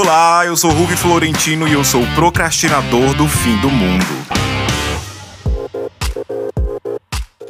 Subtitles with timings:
[0.00, 4.06] Olá, eu sou Ruby Florentino e eu sou o procrastinador do fim do mundo.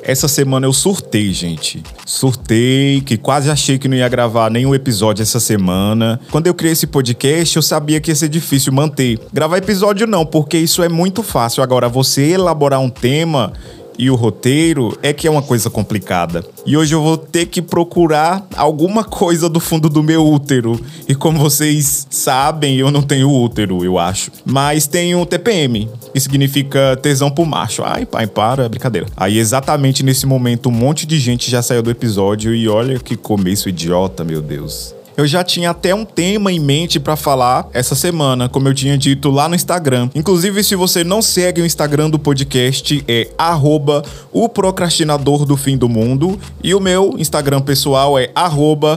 [0.03, 1.83] Essa semana eu surtei, gente.
[2.07, 6.19] Surtei, que quase achei que não ia gravar nenhum episódio essa semana.
[6.31, 9.21] Quando eu criei esse podcast, eu sabia que ia ser difícil manter.
[9.31, 11.63] Gravar episódio não, porque isso é muito fácil.
[11.63, 13.53] Agora, você elaborar um tema
[13.99, 16.45] e o roteiro é que é uma coisa complicada.
[16.65, 20.81] E hoje eu vou ter que procurar alguma coisa do fundo do meu útero.
[21.09, 24.31] E como vocês sabem, eu não tenho útero, eu acho.
[24.45, 27.83] Mas tenho TPM, que significa tesão pro macho.
[27.85, 29.07] Ai, pai, para, é brincadeira.
[29.17, 33.17] Aí exatamente nesse momento um monte de gente já saiu do episódio e olha que
[33.17, 34.98] começo idiota, meu Deus.
[35.19, 38.97] Eu já tinha até um tema em mente para falar essa semana, como eu tinha
[38.97, 40.09] dito lá no Instagram.
[40.15, 45.77] Inclusive, se você não segue o Instagram do podcast, é arroba o procrastinador do fim
[45.77, 46.39] do mundo.
[46.63, 48.97] E o meu Instagram pessoal é arroba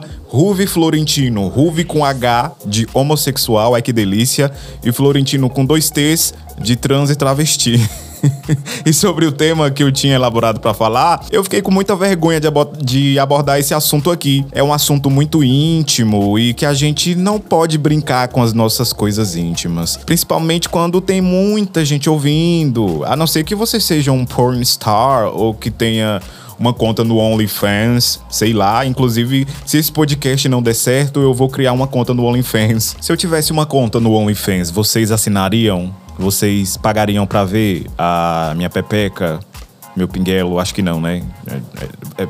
[0.67, 4.51] Florentino, Ruve com H de homossexual, ai que delícia,
[4.83, 7.81] e Florentino com dois T's de trans e travesti.
[8.85, 12.39] e sobre o tema que eu tinha elaborado para falar, eu fiquei com muita vergonha
[12.39, 12.49] de,
[12.83, 14.45] de abordar esse assunto aqui.
[14.51, 18.93] É um assunto muito íntimo e que a gente não pode brincar com as nossas
[18.93, 19.97] coisas íntimas.
[19.97, 23.03] Principalmente quando tem muita gente ouvindo.
[23.05, 26.21] A não ser que você seja um porn star ou que tenha
[26.61, 28.85] uma conta no OnlyFans, sei lá.
[28.85, 32.95] Inclusive, se esse podcast não der certo, eu vou criar uma conta no OnlyFans.
[33.01, 35.91] Se eu tivesse uma conta no OnlyFans, vocês assinariam?
[36.21, 39.39] Vocês pagariam para ver a minha pepeca,
[39.95, 40.59] meu pinguelo?
[40.59, 41.23] Acho que não, né?
[41.47, 42.27] É, é, é,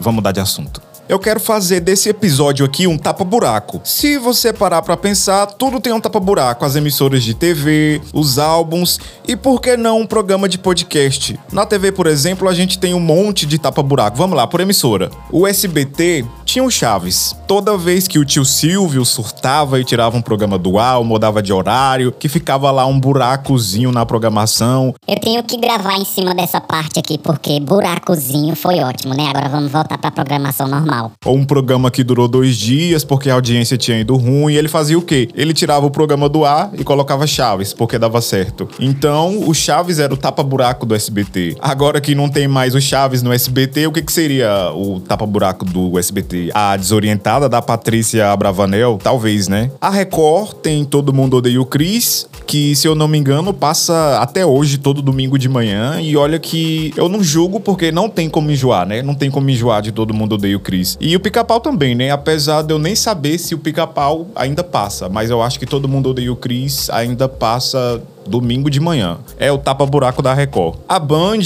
[0.00, 0.80] vamos mudar de assunto.
[1.06, 3.78] Eu quero fazer desse episódio aqui um tapa-buraco.
[3.84, 6.64] Se você parar para pensar, tudo tem um tapa-buraco.
[6.64, 8.98] As emissoras de TV, os álbuns
[9.28, 11.38] e por que não um programa de podcast?
[11.52, 14.16] Na TV, por exemplo, a gente tem um monte de tapa-buraco.
[14.16, 15.10] Vamos lá, por emissora.
[15.30, 17.36] O SBT tinha o Chaves.
[17.46, 21.42] Toda vez que o tio Silvio surtava e tirava um programa do ar, ou mudava
[21.42, 24.94] de horário, que ficava lá um buracozinho na programação.
[25.06, 29.26] Eu tenho que gravar em cima dessa parte aqui, porque buracozinho foi ótimo, né?
[29.28, 31.12] Agora vamos voltar pra programação normal.
[31.24, 34.68] Ou um programa que durou dois dias, porque a audiência tinha ido ruim, e ele
[34.68, 35.28] fazia o quê?
[35.34, 38.68] Ele tirava o programa do ar e colocava Chaves, porque dava certo.
[38.80, 41.56] Então, o Chaves era o tapa-buraco do SBT.
[41.60, 45.64] Agora que não tem mais o Chaves no SBT, o que, que seria o tapa-buraco
[45.64, 46.50] do SBT?
[46.54, 49.70] a desorientada da Patrícia Abravanel, talvez, né?
[49.80, 54.18] A Record tem Todo Mundo Odeia o Chris, que, se eu não me engano, passa
[54.20, 56.00] até hoje, todo domingo de manhã.
[56.00, 59.02] E olha que eu não julgo porque não tem como enjoar, né?
[59.02, 60.96] Não tem como enjoar de Todo Mundo Odeia o Chris.
[61.00, 62.10] E o Pica-Pau também, né?
[62.10, 65.88] Apesar de eu nem saber se o Pica-Pau ainda passa, mas eu acho que Todo
[65.88, 69.18] Mundo Odeia o Chris ainda passa domingo de manhã.
[69.38, 70.78] É o tapa-buraco da Record.
[70.88, 71.40] A Band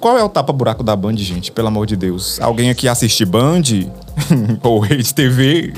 [0.00, 1.52] qual é o tapa-buraco da Band, gente?
[1.52, 2.40] Pelo amor de Deus.
[2.40, 3.62] Alguém aqui assiste Band?
[4.62, 5.74] Ou Rede TV?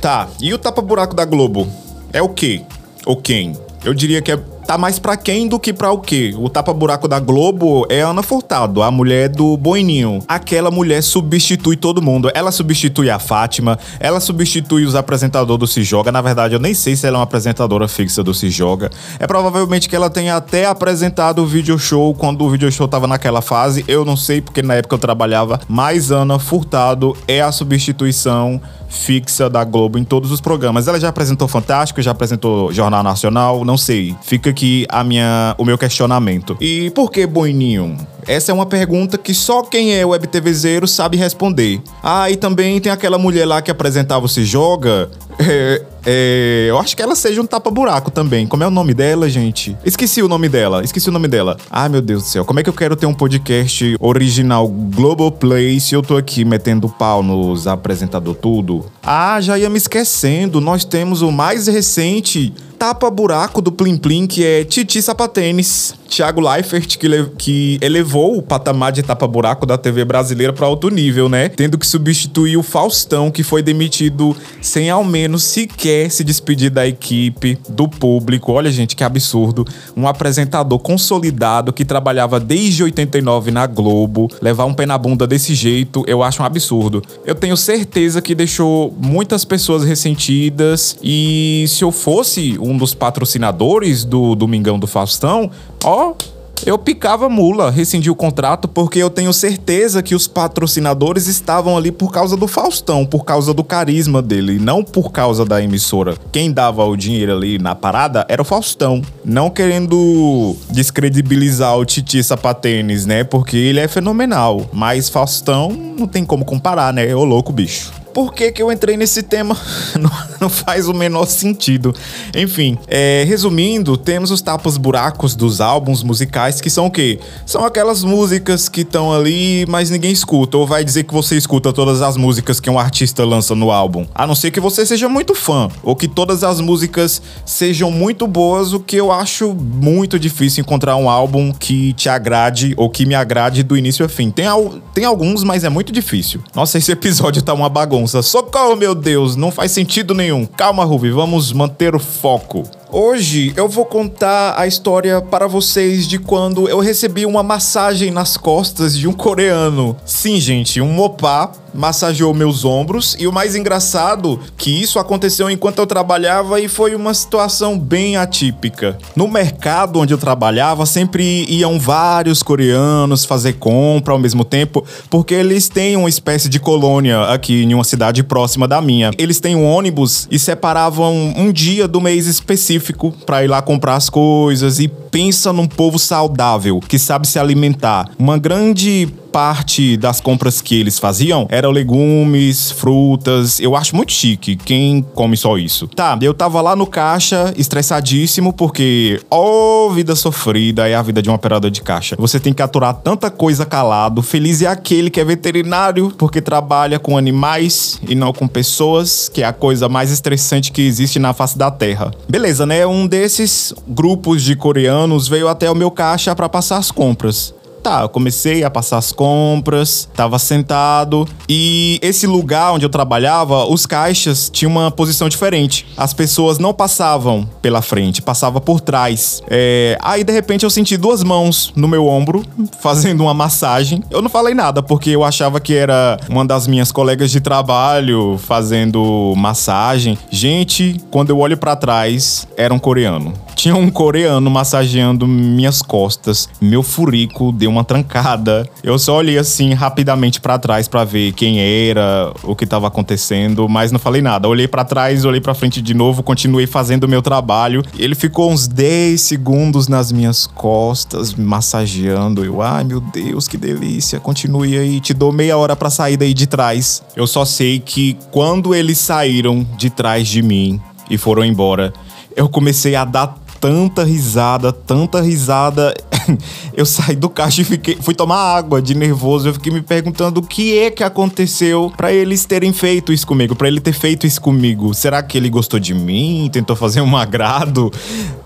[0.00, 1.68] Tá, e o tapa-buraco da Globo?
[2.12, 2.62] É o quê?
[3.06, 3.56] Ou quem?
[3.84, 4.40] Eu diria que é
[4.72, 6.34] tá mais pra quem do que pra o quê?
[6.34, 10.24] O tapa-buraco da Globo é Ana Furtado, a mulher do Boininho.
[10.26, 12.30] Aquela mulher substitui todo mundo.
[12.32, 16.10] Ela substitui a Fátima, ela substitui os apresentadores do Se Joga.
[16.10, 18.90] Na verdade, eu nem sei se ela é uma apresentadora fixa do Se Joga.
[19.18, 23.06] É provavelmente que ela tenha até apresentado o video show quando o video show tava
[23.06, 23.84] naquela fase.
[23.86, 25.60] Eu não sei, porque na época eu trabalhava.
[25.68, 30.86] Mas Ana Furtado é a substituição fixa da Globo em todos os programas.
[30.86, 34.14] Ela já apresentou Fantástico, já apresentou Jornal Nacional, não sei.
[34.22, 36.56] Fica aqui a minha, o meu questionamento.
[36.60, 37.96] E por que Boininho?
[38.26, 41.80] Essa é uma pergunta que só quem é web TVzeiro sabe responder.
[42.02, 45.10] Ah, e também tem aquela mulher lá que apresentava o Se Joga.
[45.44, 48.46] É, é, eu acho que ela seja um tapa-buraco também.
[48.46, 49.76] Como é o nome dela, gente?
[49.84, 50.84] Esqueci o nome dela.
[50.84, 51.56] Esqueci o nome dela.
[51.70, 52.44] Ai, meu Deus do céu.
[52.44, 56.88] Como é que eu quero ter um podcast original Globoplay se eu tô aqui metendo
[56.88, 58.84] pau nos apresentador tudo?
[59.02, 60.60] Ah, já ia me esquecendo.
[60.60, 65.94] Nós temos o mais recente tapa-buraco do Plim Plim, que é Titi Sapatênis.
[66.08, 71.28] Thiago Leifert, que, que elevou o patamar de tapa-buraco da TV brasileira para outro nível,
[71.28, 71.48] né?
[71.48, 76.86] Tendo que substituir o Faustão, que foi demitido sem ao menos sequer se despedir da
[76.86, 78.52] equipe, do público.
[78.52, 79.64] Olha, gente, que absurdo.
[79.96, 85.54] Um apresentador consolidado que trabalhava desde 89 na Globo, levar um pé na bunda desse
[85.54, 87.02] jeito, eu acho um absurdo.
[87.24, 94.04] Eu tenho certeza que deixou muitas pessoas ressentidas e se eu fosse um dos patrocinadores
[94.04, 95.50] do Domingão do Faustão,
[95.84, 96.14] ó,
[96.64, 101.90] eu picava mula, rescindi o contrato porque eu tenho certeza que os patrocinadores estavam ali
[101.90, 106.16] por causa do Faustão, por causa do carisma dele, não por causa da emissora.
[106.30, 109.02] Quem dava o dinheiro ali na parada era o Faustão.
[109.24, 113.24] Não querendo descredibilizar o Titi Sapatênis, né?
[113.24, 114.68] Porque ele é fenomenal.
[114.72, 117.14] Mas Faustão não tem como comparar, né?
[117.14, 118.01] Ô louco, bicho.
[118.12, 119.56] Por que, que eu entrei nesse tema?
[120.40, 121.94] Não faz o menor sentido.
[122.36, 127.18] Enfim, é, resumindo, temos os tapas buracos dos álbuns musicais, que são o quê?
[127.46, 130.56] São aquelas músicas que estão ali, mas ninguém escuta.
[130.56, 134.06] Ou vai dizer que você escuta todas as músicas que um artista lança no álbum.
[134.14, 135.68] A não ser que você seja muito fã.
[135.82, 140.96] Ou que todas as músicas sejam muito boas, o que eu acho muito difícil encontrar
[140.96, 144.30] um álbum que te agrade ou que me agrade do início ao fim.
[144.30, 144.46] Tem,
[144.92, 146.42] tem alguns, mas é muito difícil.
[146.54, 148.01] Nossa, esse episódio tá uma bagunça.
[148.06, 150.44] Socorro, meu Deus, não faz sentido nenhum.
[150.46, 152.64] Calma, Ruby, vamos manter o foco.
[152.94, 158.36] Hoje eu vou contar a história para vocês de quando eu recebi uma massagem nas
[158.36, 159.96] costas de um coreano.
[160.04, 165.78] Sim, gente, um opa massageou meus ombros e o mais engraçado que isso aconteceu enquanto
[165.78, 168.98] eu trabalhava e foi uma situação bem atípica.
[169.16, 175.32] No mercado onde eu trabalhava sempre iam vários coreanos fazer compra ao mesmo tempo, porque
[175.32, 179.10] eles têm uma espécie de colônia aqui em uma cidade próxima da minha.
[179.16, 182.81] Eles têm um ônibus e separavam um dia do mês específico
[183.24, 188.08] para ir lá comprar as coisas e pensa num povo saudável que sabe se alimentar.
[188.18, 193.58] Uma grande parte das compras que eles faziam eram legumes, frutas.
[193.60, 195.88] Eu acho muito chique quem come só isso.
[195.88, 201.22] Tá, eu tava lá no caixa, estressadíssimo, porque, ó, oh, vida sofrida é a vida
[201.22, 202.14] de um operador de caixa.
[202.18, 204.20] Você tem que aturar tanta coisa calado.
[204.20, 209.42] Feliz é aquele que é veterinário, porque trabalha com animais e não com pessoas, que
[209.42, 212.10] é a coisa mais estressante que existe na face da Terra.
[212.28, 212.86] Beleza, né?
[212.86, 217.54] Um desses grupos de coreanos veio até o meu caixa para passar as compras.
[217.82, 223.64] Tá, eu comecei a passar as compras, tava sentado e esse lugar onde eu trabalhava,
[223.64, 225.84] os caixas tinham uma posição diferente.
[225.96, 229.42] As pessoas não passavam pela frente, passava por trás.
[229.48, 229.98] É...
[230.00, 232.44] Aí de repente eu senti duas mãos no meu ombro
[232.80, 234.00] fazendo uma massagem.
[234.10, 238.38] Eu não falei nada porque eu achava que era uma das minhas colegas de trabalho
[238.38, 240.16] fazendo massagem.
[240.30, 243.32] Gente, quando eu olho para trás, era um coreano.
[243.62, 246.48] Tinha um coreano massageando minhas costas.
[246.60, 248.68] Meu furico deu uma trancada.
[248.82, 253.68] Eu só olhei assim rapidamente para trás para ver quem era, o que estava acontecendo,
[253.68, 254.48] mas não falei nada.
[254.48, 257.84] Olhei para trás, olhei para frente de novo, continuei fazendo o meu trabalho.
[257.96, 262.44] Ele ficou uns 10 segundos nas minhas costas, massageando.
[262.44, 264.18] Eu, ai meu Deus, que delícia.
[264.18, 267.00] Continue aí, te dou meia hora para sair daí de trás.
[267.14, 271.92] Eu só sei que quando eles saíram de trás de mim e foram embora,
[272.36, 275.94] eu comecei a dar tanta risada, tanta risada.
[276.74, 279.48] eu saí do caixa e fiquei, fui tomar água de nervoso.
[279.48, 283.54] Eu fiquei me perguntando o que é que aconteceu para eles terem feito isso comigo,
[283.54, 284.92] para ele ter feito isso comigo.
[284.92, 286.50] Será que ele gostou de mim?
[286.52, 287.92] Tentou fazer um agrado?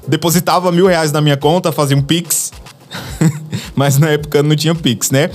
[0.07, 2.53] Depositava mil reais na minha conta, fazia um pix.
[3.75, 5.31] Mas na época não tinha pix, né?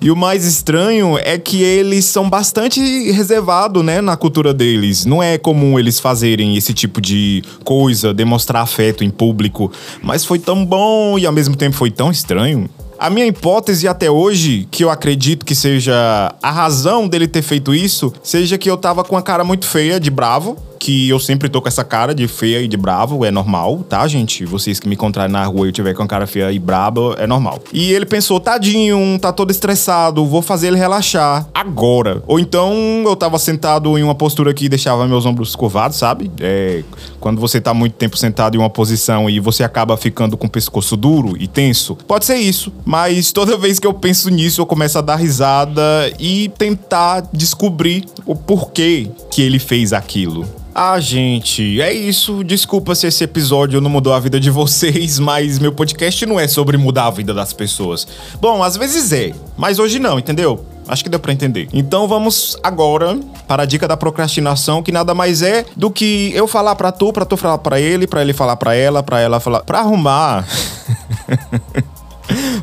[0.00, 2.80] E o mais estranho é que eles são bastante
[3.12, 5.04] reservados, né, na cultura deles.
[5.04, 9.70] Não é comum eles fazerem esse tipo de coisa, demonstrar afeto em público.
[10.02, 12.68] Mas foi tão bom e ao mesmo tempo foi tão estranho.
[12.98, 17.74] A minha hipótese até hoje, que eu acredito que seja a razão dele ter feito
[17.74, 21.48] isso, seja que eu tava com a cara muito feia, de bravo, que eu sempre
[21.48, 24.44] tô com essa cara de feia e de bravo, é normal, tá, gente?
[24.44, 27.14] Vocês que me encontrarem na rua e eu tiver com a cara feia e braba,
[27.20, 27.60] é normal.
[27.72, 32.20] E ele pensou, tadinho, tá todo estressado, vou fazer ele relaxar agora.
[32.26, 32.74] Ou então
[33.06, 36.32] eu tava sentado em uma postura que deixava meus ombros curvados, sabe?
[36.40, 36.82] É,
[37.20, 40.50] quando você tá muito tempo sentado em uma posição e você acaba ficando com o
[40.50, 41.94] pescoço duro e tenso.
[42.08, 46.12] Pode ser isso, mas toda vez que eu penso nisso, eu começo a dar risada
[46.18, 50.44] e tentar descobrir o porquê que ele fez aquilo.
[50.74, 52.42] Ah, gente, é isso.
[52.42, 56.48] Desculpa se esse episódio não mudou a vida de vocês, mas meu podcast não é
[56.48, 58.06] sobre mudar a vida das pessoas.
[58.40, 60.64] Bom, às vezes é, mas hoje não, entendeu?
[60.88, 61.68] Acho que deu para entender.
[61.72, 66.48] Então vamos agora para a dica da procrastinação, que nada mais é do que eu
[66.48, 69.38] falar para tu, para tu falar para ele, para ele falar para ela, para ela
[69.38, 70.46] falar, para arrumar.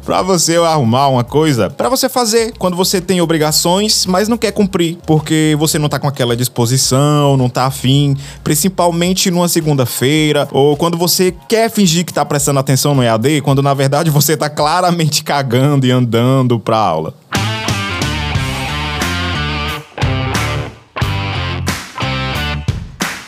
[0.10, 4.52] para você arrumar uma coisa para você fazer quando você tem obrigações, mas não quer
[4.52, 10.76] cumprir, porque você não tá com aquela disposição, não tá afim, principalmente numa segunda-feira, ou
[10.76, 14.50] quando você quer fingir que tá prestando atenção no EAD, quando na verdade você tá
[14.50, 17.14] claramente cagando e andando pra aula.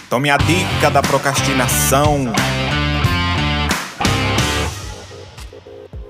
[0.10, 2.34] Tome a dica da procrastinação.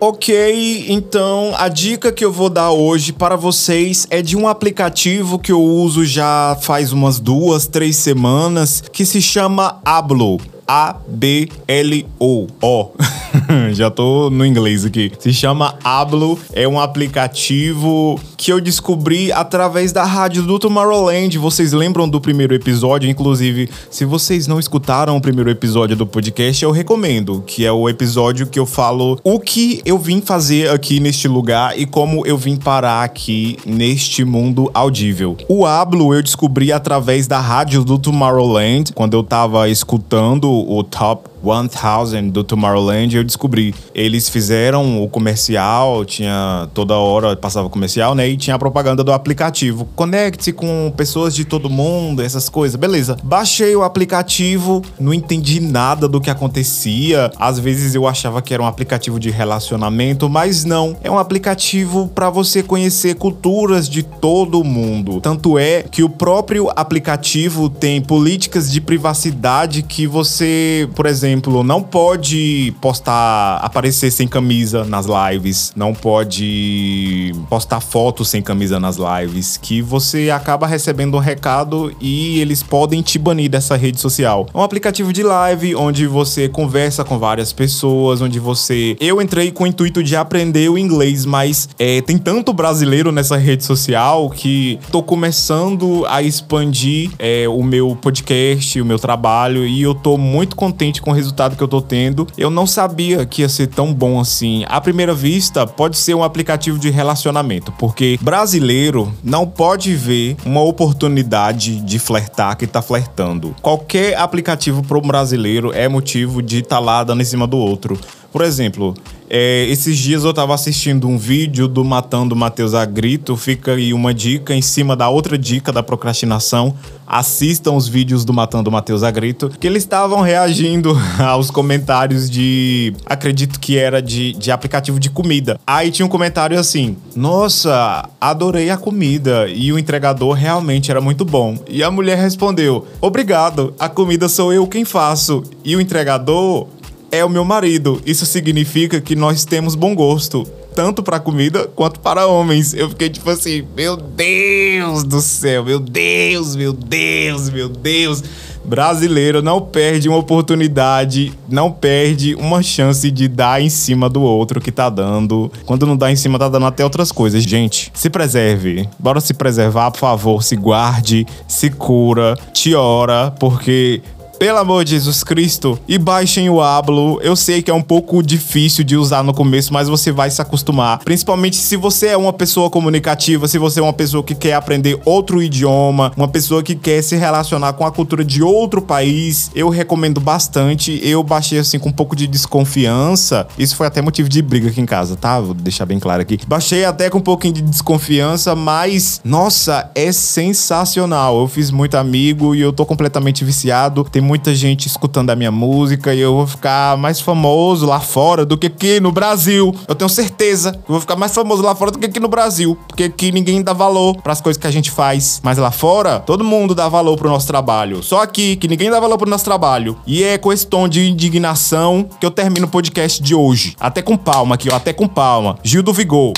[0.04, 5.38] Ok, então a dica que eu vou dar hoje para vocês é de um aplicativo
[5.38, 10.42] que eu uso já faz umas duas, três semanas, que se chama Ablo.
[10.68, 12.48] A-B-L-O.
[12.60, 12.90] -O.
[13.74, 15.12] Já tô no inglês aqui.
[15.20, 21.38] Se chama Ablo, é um aplicativo que eu descobri através da rádio do Tomorrowland.
[21.38, 23.10] Vocês lembram do primeiro episódio?
[23.10, 27.88] Inclusive, se vocês não escutaram o primeiro episódio do podcast, eu recomendo, que é o
[27.88, 32.38] episódio que eu falo o que eu vim fazer aqui neste lugar e como eu
[32.38, 35.38] vim parar aqui neste mundo audível.
[35.48, 41.31] O Ablo eu descobri através da rádio do Tomorrowland, quando eu tava escutando o Top
[41.44, 43.74] 1000 do Tomorrowland, eu descobri.
[43.94, 48.28] Eles fizeram o comercial, tinha toda hora passava comercial, né?
[48.28, 49.88] E tinha a propaganda do aplicativo.
[49.96, 52.76] Conecte-se com pessoas de todo mundo, essas coisas.
[52.76, 53.18] Beleza.
[53.24, 57.32] Baixei o aplicativo, não entendi nada do que acontecia.
[57.38, 60.96] Às vezes eu achava que era um aplicativo de relacionamento, mas não.
[61.04, 65.20] É um aplicativo para você conhecer culturas de todo mundo.
[65.22, 71.64] Tanto é que o próprio aplicativo tem políticas de privacidade que você, por exemplo, exemplo,
[71.64, 78.98] não pode postar, aparecer sem camisa nas lives, não pode postar fotos sem camisa nas
[78.98, 84.46] lives, que você acaba recebendo um recado e eles podem te banir dessa rede social.
[84.54, 88.98] É um aplicativo de live onde você conversa com várias pessoas, onde você.
[89.00, 93.38] Eu entrei com o intuito de aprender o inglês, mas é, tem tanto brasileiro nessa
[93.38, 99.82] rede social que tô começando a expandir é, o meu podcast, o meu trabalho e
[99.82, 102.28] eu tô muito contente com o resultado que eu tô tendo.
[102.38, 104.66] Eu não sabia que ia ser tão bom assim.
[104.68, 110.62] À primeira vista, pode ser um aplicativo de relacionamento, porque brasileiro não pode ver uma
[110.62, 113.56] oportunidade de flertar que tá flertando.
[113.62, 118.00] Qualquer aplicativo pro brasileiro é motivo de tá lá dando em cima do outro.
[118.32, 118.94] Por exemplo,
[119.30, 123.36] é, esses dias eu tava assistindo um vídeo do Matando Matheus a Grito.
[123.36, 126.74] Fica aí uma dica em cima da outra dica da procrastinação.
[127.14, 132.94] Assistam os vídeos do Matando Matheus a Grito, que eles estavam reagindo aos comentários de.
[133.06, 135.60] Acredito que era de, de aplicativo de comida.
[135.68, 139.50] Aí tinha um comentário assim: Nossa, adorei a comida.
[139.50, 141.58] E o entregador realmente era muito bom.
[141.68, 145.44] E a mulher respondeu: Obrigado, a comida sou eu quem faço.
[145.66, 146.70] E o entregador
[147.12, 148.02] é o meu marido.
[148.06, 152.74] Isso significa que nós temos bom gosto, tanto para comida quanto para homens.
[152.74, 158.24] Eu fiquei tipo assim, meu Deus do céu, meu Deus, meu Deus, meu Deus.
[158.64, 164.62] Brasileiro não perde uma oportunidade, não perde uma chance de dar em cima do outro
[164.62, 165.52] que tá dando.
[165.66, 167.44] Quando não dá em cima, tá dando até outras coisas.
[167.44, 168.88] Gente, se preserve.
[169.00, 170.44] Bora se preservar, por favor.
[170.44, 174.02] Se guarde, se cura, te ora, porque
[174.42, 177.20] pelo amor de Jesus Cristo, e baixem o Ablo.
[177.22, 180.42] Eu sei que é um pouco difícil de usar no começo, mas você vai se
[180.42, 180.98] acostumar.
[181.04, 185.00] Principalmente se você é uma pessoa comunicativa, se você é uma pessoa que quer aprender
[185.06, 189.70] outro idioma, uma pessoa que quer se relacionar com a cultura de outro país, eu
[189.70, 191.00] recomendo bastante.
[191.04, 193.48] Eu baixei assim com um pouco de desconfiança.
[193.60, 195.40] Isso foi até motivo de briga aqui em casa, tá?
[195.40, 196.40] Vou deixar bem claro aqui.
[196.48, 201.40] Baixei até com um pouquinho de desconfiança, mas nossa, é sensacional.
[201.40, 204.04] Eu fiz muito amigo e eu tô completamente viciado.
[204.12, 208.46] Tem muita gente escutando a minha música e eu vou ficar mais famoso lá fora
[208.46, 209.76] do que aqui no Brasil.
[209.86, 212.30] Eu tenho certeza que eu vou ficar mais famoso lá fora do que aqui no
[212.30, 215.42] Brasil, porque aqui ninguém dá valor para as coisas que a gente faz.
[215.44, 218.02] Mas lá fora, todo mundo dá valor pro nosso trabalho.
[218.02, 219.98] Só aqui que ninguém dá valor pro nosso trabalho.
[220.08, 223.76] E é com esse tom de indignação que eu termino o podcast de hoje.
[223.82, 225.58] Até com palma aqui, ó, até com palma.
[225.62, 226.32] Gil do Vigor.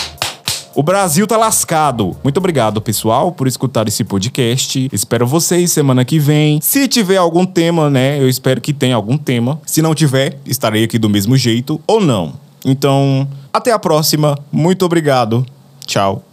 [0.76, 2.16] O Brasil tá lascado.
[2.24, 4.90] Muito obrigado, pessoal, por escutar esse podcast.
[4.92, 6.60] Espero vocês semana que vem.
[6.62, 8.20] Se tiver algum tema, né?
[8.20, 9.62] Eu espero que tenha algum tema.
[9.68, 12.34] Se não tiver, estarei aqui do mesmo jeito ou não.
[12.66, 14.36] Então, até a próxima.
[14.52, 15.46] Muito obrigado.
[15.86, 16.33] Tchau.